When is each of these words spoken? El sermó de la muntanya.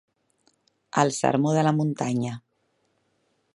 El 1.01 1.13
sermó 1.17 1.53
de 1.57 1.65
la 1.69 1.75
muntanya. 1.81 2.35